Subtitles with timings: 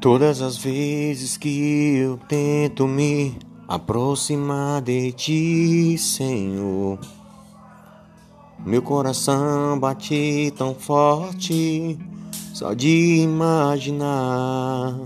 [0.00, 6.98] Todas as vezes que eu tento me aproximar de ti, Senhor,
[8.64, 11.98] meu coração bate tão forte,
[12.52, 14.98] só de imaginar.